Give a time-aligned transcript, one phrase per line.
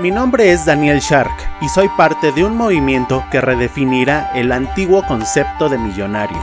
[0.00, 5.06] Mi nombre es Daniel Shark y soy parte de un movimiento que redefinirá el antiguo
[5.06, 6.38] concepto de millonario.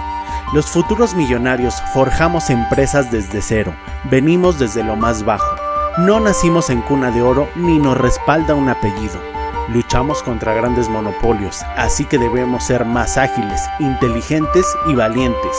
[0.53, 3.73] Los futuros millonarios forjamos empresas desde cero,
[4.11, 5.55] venimos desde lo más bajo.
[5.97, 9.19] No nacimos en cuna de oro ni nos respalda un apellido.
[9.69, 15.57] Luchamos contra grandes monopolios, así que debemos ser más ágiles, inteligentes y valientes.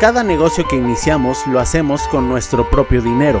[0.00, 3.40] Cada negocio que iniciamos lo hacemos con nuestro propio dinero,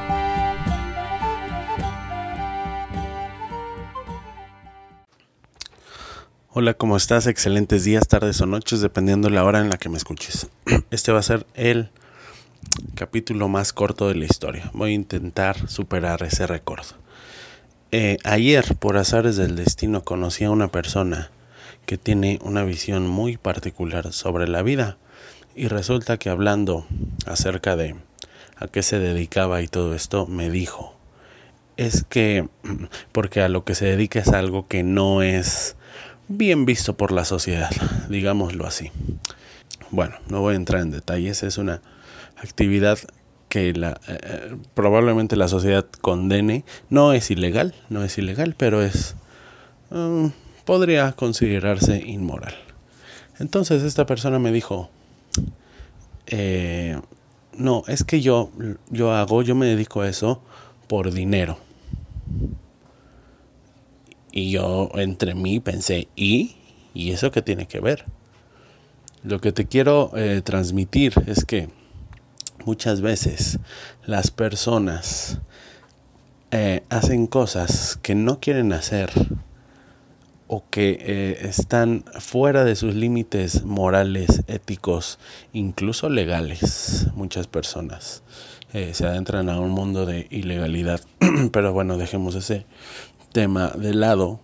[6.53, 7.27] Hola, ¿cómo estás?
[7.27, 10.49] Excelentes días, tardes o noches, dependiendo la hora en la que me escuches.
[10.91, 11.91] Este va a ser el
[12.93, 14.69] capítulo más corto de la historia.
[14.73, 16.83] Voy a intentar superar ese récord.
[17.93, 21.31] Eh, ayer, por azares del destino, conocí a una persona
[21.85, 24.97] que tiene una visión muy particular sobre la vida
[25.55, 26.85] y resulta que hablando
[27.25, 27.95] acerca de
[28.57, 30.97] a qué se dedicaba y todo esto, me dijo,
[31.77, 32.49] es que,
[33.13, 35.77] porque a lo que se dedica es algo que no es
[36.37, 37.69] bien visto por la sociedad,
[38.09, 38.91] digámoslo así.
[39.89, 41.81] Bueno, no voy a entrar en detalles, es una
[42.37, 42.97] actividad
[43.49, 46.63] que la, eh, eh, probablemente la sociedad condene.
[46.89, 49.15] No es ilegal, no es ilegal, pero es
[49.89, 50.27] mm,
[50.63, 52.55] podría considerarse inmoral.
[53.39, 54.89] Entonces esta persona me dijo,
[56.27, 56.99] eh,
[57.57, 58.51] no, es que yo,
[58.89, 60.41] yo hago, yo me dedico a eso
[60.87, 61.57] por dinero.
[64.31, 66.55] Y yo entre mí pensé, ¿y?
[66.93, 68.05] ¿Y eso qué tiene que ver?
[69.23, 71.69] Lo que te quiero eh, transmitir es que
[72.65, 73.59] muchas veces
[74.05, 75.39] las personas
[76.49, 79.11] eh, hacen cosas que no quieren hacer
[80.47, 85.19] o que eh, están fuera de sus límites morales, éticos,
[85.53, 87.07] incluso legales.
[87.13, 88.23] Muchas personas
[88.93, 91.01] se adentran a un mundo de ilegalidad.
[91.51, 92.65] Pero bueno, dejemos ese
[93.31, 94.39] tema de lado,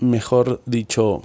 [0.00, 1.22] mejor dicho,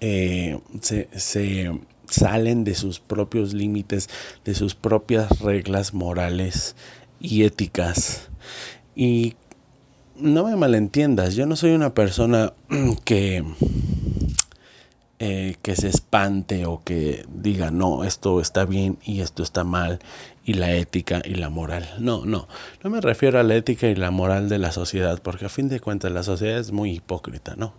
[0.00, 1.70] eh, se,
[2.08, 4.08] salen de sus propios límites,
[4.44, 6.76] de sus propias reglas morales
[7.20, 8.28] y éticas.
[8.94, 9.34] Y
[10.16, 12.52] no me malentiendas, yo no soy una persona
[13.04, 13.44] que,
[15.24, 20.00] eh, que se espante o que diga, no, esto está bien y esto está mal
[20.44, 21.88] y la ética y la moral.
[22.00, 22.48] No, no,
[22.82, 25.68] no me refiero a la ética y la moral de la sociedad, porque a fin
[25.68, 27.72] de cuentas la sociedad es muy hipócrita, ¿no?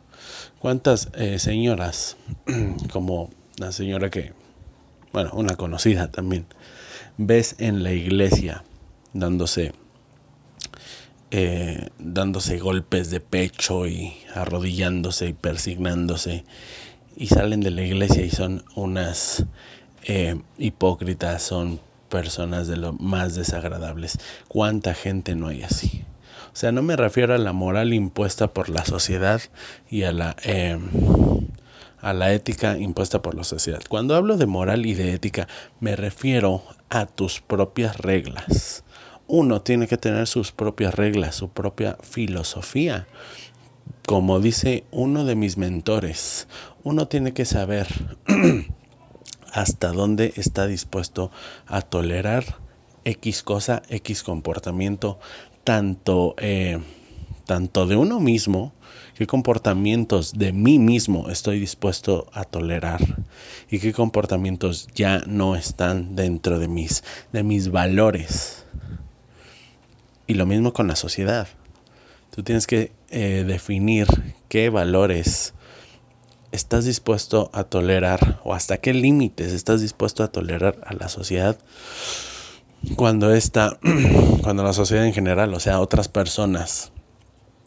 [0.59, 2.15] ¿Cuántas eh, señoras,
[2.93, 4.31] como la señora que,
[5.11, 6.45] bueno, una conocida también,
[7.17, 8.63] ves en la iglesia
[9.11, 9.73] dándose,
[11.31, 16.45] eh, dándose golpes de pecho y arrodillándose y persignándose
[17.15, 19.45] y salen de la iglesia y son unas
[20.03, 21.79] eh, hipócritas, son
[22.09, 24.19] personas de lo más desagradables.
[24.47, 26.03] ¿Cuánta gente no hay así?
[26.53, 29.41] O sea, no me refiero a la moral impuesta por la sociedad
[29.89, 30.87] y a la, em,
[31.99, 33.81] a la ética impuesta por la sociedad.
[33.89, 35.47] Cuando hablo de moral y de ética,
[35.79, 38.83] me refiero a tus propias reglas.
[39.25, 43.07] Uno tiene que tener sus propias reglas, su propia filosofía.
[44.05, 46.47] Como dice uno de mis mentores,
[46.83, 47.87] uno tiene que saber
[49.53, 51.31] hasta dónde está dispuesto
[51.67, 52.57] a tolerar
[53.05, 55.19] X cosa, X comportamiento,
[55.63, 56.79] tanto, eh,
[57.45, 58.73] tanto de uno mismo,
[59.15, 63.23] qué comportamientos de mí mismo estoy dispuesto a tolerar
[63.71, 68.65] y qué comportamientos ya no están dentro de mis, de mis valores.
[70.27, 71.47] Y lo mismo con la sociedad.
[72.35, 74.07] Tú tienes que eh, definir
[74.49, 75.53] qué valores
[76.51, 81.57] estás dispuesto a tolerar o hasta qué límites estás dispuesto a tolerar a la sociedad
[82.95, 83.79] cuando esta,
[84.41, 86.91] cuando la sociedad en general, o sea, otras personas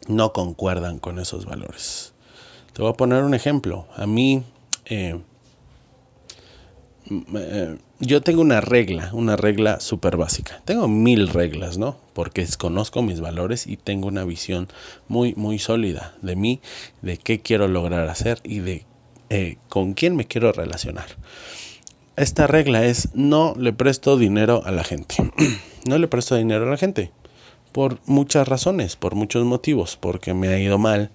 [0.08, 2.12] no concuerdan con esos valores.
[2.72, 3.86] Te voy a poner un ejemplo.
[3.96, 4.44] A mí,
[4.84, 5.18] eh,
[7.10, 10.60] eh, yo tengo una regla, una regla súper básica.
[10.64, 11.96] Tengo mil reglas, ¿no?
[12.12, 14.68] Porque conozco mis valores y tengo una visión
[15.08, 16.60] muy, muy sólida de mí,
[17.02, 18.84] de qué quiero lograr hacer y de
[19.30, 21.06] eh, con quién me quiero relacionar.
[22.16, 25.16] Esta regla es no le presto dinero a la gente.
[25.88, 27.12] no le presto dinero a la gente.
[27.72, 29.96] Por muchas razones, por muchos motivos.
[30.00, 31.10] Porque me ha ido mal.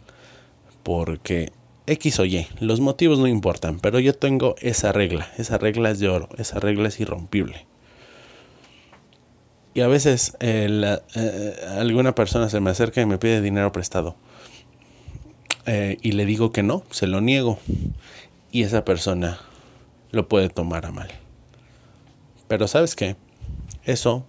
[0.84, 1.52] Porque
[1.92, 6.00] X o Y, los motivos no importan, pero yo tengo esa regla, esa regla es
[6.00, 7.66] de oro, esa regla es irrompible.
[9.74, 14.16] Y a veces eh, eh, alguna persona se me acerca y me pide dinero prestado.
[15.66, 17.60] Eh, y le digo que no, se lo niego.
[18.52, 19.40] Y esa persona
[20.12, 21.10] lo puede tomar a mal.
[22.48, 23.16] Pero sabes qué,
[23.84, 24.26] eso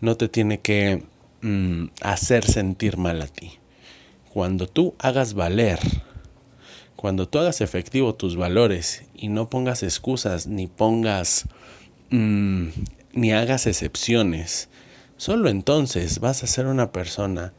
[0.00, 1.04] no te tiene que
[1.42, 3.58] mm, hacer sentir mal a ti.
[4.32, 5.78] Cuando tú hagas valer
[7.00, 11.46] cuando tú hagas efectivo tus valores y no pongas excusas ni pongas
[12.10, 12.66] mm,
[13.14, 14.68] ni hagas excepciones,
[15.16, 17.54] solo entonces vas a ser una persona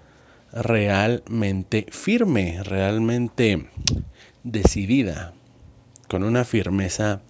[0.53, 3.67] realmente firme, realmente
[4.43, 5.33] decidida,
[6.07, 7.23] con una firmeza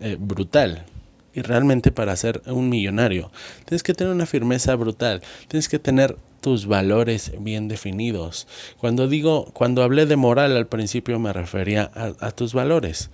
[0.00, 0.86] eh, brutal.
[1.34, 3.30] Y realmente para ser un millonario
[3.66, 8.46] tienes que tener una firmeza brutal, tienes que tener tus valores bien definidos.
[8.78, 13.10] Cuando digo, cuando hablé de moral al principio me refería a, tus valores.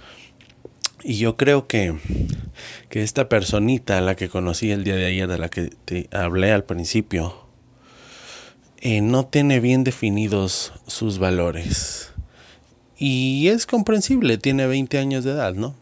[1.03, 1.95] Y yo creo que,
[2.89, 6.53] que esta personita, la que conocí el día de ayer, de la que te hablé
[6.53, 7.47] al principio,
[8.81, 12.13] eh, no tiene bien definidos sus valores.
[12.99, 15.75] Y es comprensible, tiene 20 años de edad, ¿no?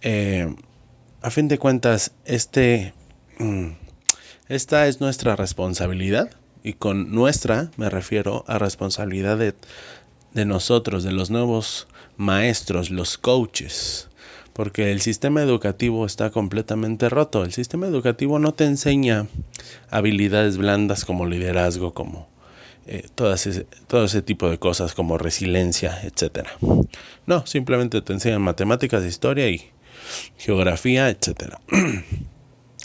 [0.00, 0.54] Eh,
[1.20, 2.92] a fin de cuentas, este,
[3.38, 3.68] mm,
[4.54, 6.30] esta es nuestra responsabilidad
[6.62, 9.54] y con nuestra me refiero a responsabilidad de,
[10.34, 11.88] de nosotros, de los nuevos
[12.18, 14.10] maestros, los coaches,
[14.52, 17.44] porque el sistema educativo está completamente roto.
[17.44, 19.26] El sistema educativo no te enseña
[19.90, 22.28] habilidades blandas como liderazgo, como
[22.86, 26.46] eh, ese, todo ese tipo de cosas como resiliencia, etc.
[27.24, 29.62] No, simplemente te enseñan matemáticas, historia y
[30.36, 31.54] geografía, etc.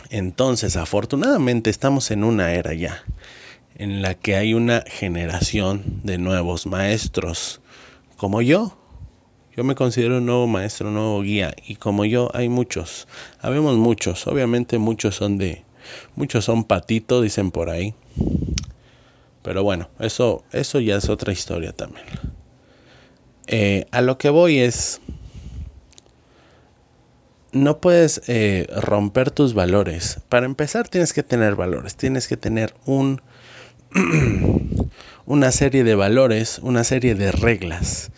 [0.10, 3.04] Entonces, afortunadamente estamos en una era ya
[3.78, 7.62] en la que hay una generación de nuevos maestros,
[8.18, 8.76] como yo.
[9.56, 13.08] Yo me considero un nuevo maestro, un nuevo guía, y como yo hay muchos.
[13.40, 15.64] Habemos muchos, obviamente muchos son de,
[16.16, 17.94] muchos son patito, dicen por ahí.
[19.44, 22.06] Pero bueno, eso, eso ya es otra historia también.
[23.48, 25.02] Eh, a lo que voy es,
[27.52, 30.20] no puedes eh, romper tus valores.
[30.30, 33.22] Para empezar tienes que tener valores, tienes que tener un,
[35.26, 38.12] una serie de valores, una serie de reglas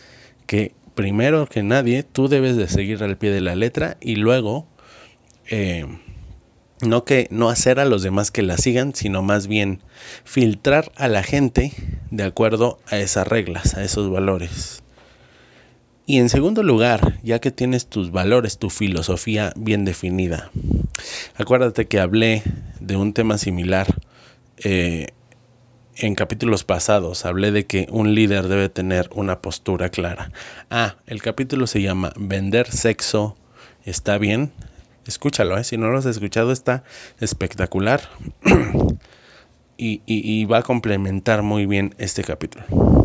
[0.45, 4.67] que primero que nadie tú debes de seguir al pie de la letra y luego
[5.47, 5.85] eh,
[6.81, 9.81] no que no hacer a los demás que la sigan, sino más bien
[10.23, 11.73] filtrar a la gente
[12.09, 14.81] de acuerdo a esas reglas, a esos valores.
[16.09, 20.49] Y en segundo lugar, ya que tienes tus valores, tu filosofía bien definida,
[21.35, 22.41] acuérdate que hablé
[22.79, 23.85] de un tema similar
[24.57, 25.09] eh,
[25.95, 27.27] en capítulos pasados.
[27.27, 30.31] Hablé de que un líder debe tener una postura clara.
[30.71, 33.37] Ah, el capítulo se llama Vender sexo.
[33.85, 34.51] ¿Está bien?
[35.05, 35.63] Escúchalo, ¿eh?
[35.63, 36.83] si no lo has escuchado está
[37.19, 38.01] espectacular.
[39.77, 42.98] y va a complementar muy bien este capítulo.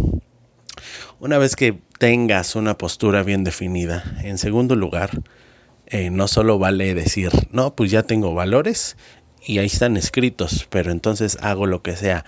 [1.21, 5.23] Una vez que tengas una postura bien definida, en segundo lugar,
[5.87, 8.97] eh, no solo vale decir, no, pues ya tengo valores
[9.47, 12.25] y ahí están escritos, pero entonces hago lo que sea.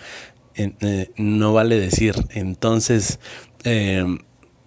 [0.54, 3.18] Eh, no vale decir, entonces
[3.64, 4.18] em,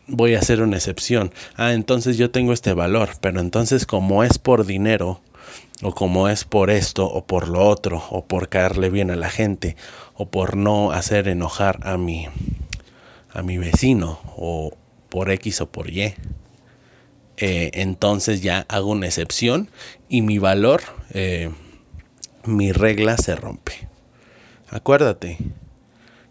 [0.08, 1.32] voy a hacer una excepción.
[1.56, 5.22] Ah, entonces yo tengo este valor, pero entonces como es por dinero,
[5.82, 9.30] o como es por esto, o por lo otro, o por caerle bien a la
[9.30, 9.78] gente,
[10.14, 12.28] o por no hacer enojar a mi,
[13.34, 14.72] a mi vecino o
[15.10, 16.14] por X o por Y.
[17.38, 19.70] Eh, entonces ya hago una excepción
[20.10, 20.82] y mi valor,
[21.12, 21.52] eh,
[22.44, 23.88] mi regla se rompe.
[24.70, 25.38] Acuérdate,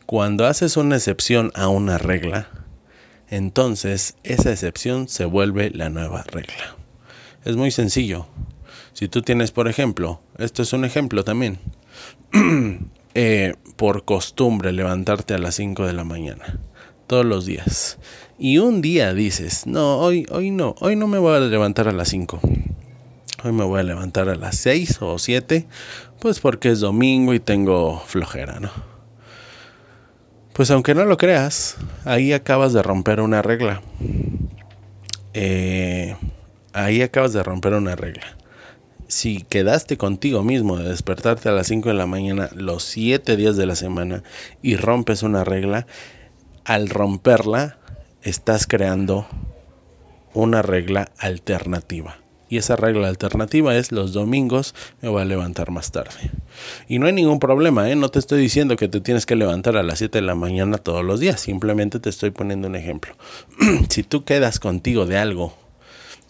[0.07, 2.49] cuando haces una excepción a una regla,
[3.31, 6.76] entonces esa excepción se vuelve la nueva regla.
[7.45, 8.26] Es muy sencillo.
[8.93, 11.59] Si tú tienes, por ejemplo, esto es un ejemplo también,
[13.14, 16.59] eh, por costumbre levantarte a las 5 de la mañana
[17.08, 17.98] todos los días.
[18.38, 21.92] Y un día dices, no, hoy, hoy no, hoy no me voy a levantar a
[21.92, 22.40] las 5.
[23.42, 25.66] Hoy me voy a levantar a las 6 o 7,
[26.20, 28.70] pues porque es domingo y tengo flojera, ¿no?
[30.52, 33.80] Pues aunque no lo creas, ahí acabas de romper una regla.
[35.34, 36.16] Eh,
[36.72, 38.36] ahí acabas de romper una regla.
[39.06, 43.56] Si quedaste contigo mismo de despertarte a las 5 de la mañana los 7 días
[43.56, 44.24] de la semana
[44.62, 45.86] y rompes una regla,
[46.68, 47.78] al romperla
[48.22, 49.26] estás creando
[50.34, 52.18] una regla alternativa.
[52.50, 56.30] Y esa regla alternativa es los domingos me voy a levantar más tarde.
[56.87, 57.96] Y no hay ningún problema, ¿eh?
[57.96, 60.76] no te estoy diciendo que te tienes que levantar a las 7 de la mañana
[60.76, 63.14] todos los días, simplemente te estoy poniendo un ejemplo.
[63.88, 65.54] si tú quedas contigo de algo,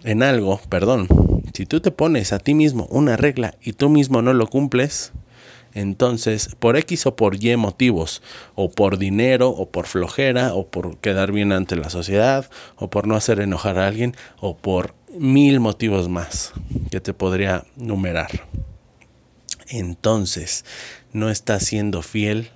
[0.04, 1.09] en algo, perdón,
[1.52, 5.11] si tú te pones a ti mismo una regla y tú mismo no lo cumples,
[5.78, 8.20] entonces, por X o por Y motivos,
[8.56, 13.06] o por dinero, o por flojera, o por quedar bien ante la sociedad, o por
[13.06, 16.52] no hacer enojar a alguien, o por mil motivos más
[16.90, 18.49] que te podría numerar.
[19.68, 20.64] Entonces,
[21.12, 22.50] no estás siendo fiel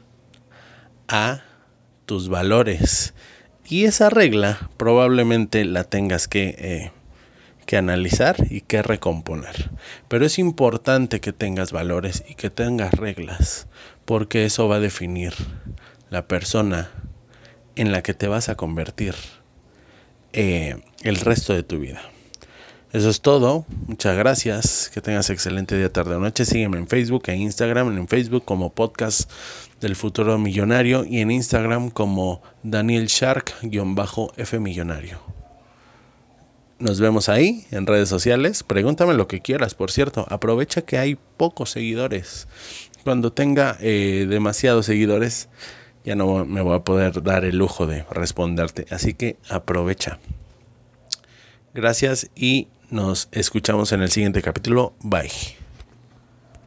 [1.06, 1.44] a
[2.06, 3.14] tus valores.
[3.68, 6.92] Y esa regla probablemente la tengas que eh,
[7.72, 9.70] que analizar y que recomponer.
[10.08, 13.66] Pero es importante que tengas valores y que tengas reglas,
[14.04, 15.32] porque eso va a definir
[16.10, 16.90] la persona
[17.74, 19.14] en la que te vas a convertir
[20.34, 22.02] eh, el resto de tu vida.
[22.92, 23.64] Eso es todo.
[23.86, 24.90] Muchas gracias.
[24.92, 26.44] Que tengas excelente día, tarde o noche.
[26.44, 27.96] Sígueme en Facebook e Instagram.
[27.96, 29.30] En Facebook como Podcast
[29.80, 35.31] del Futuro Millonario y en Instagram como Daniel Shark-F Millonario.
[36.82, 38.64] Nos vemos ahí en redes sociales.
[38.64, 40.26] Pregúntame lo que quieras, por cierto.
[40.28, 42.48] Aprovecha que hay pocos seguidores.
[43.04, 45.48] Cuando tenga eh, demasiados seguidores,
[46.04, 48.86] ya no me voy a poder dar el lujo de responderte.
[48.90, 50.18] Así que aprovecha.
[51.72, 54.92] Gracias y nos escuchamos en el siguiente capítulo.
[55.04, 55.30] Bye.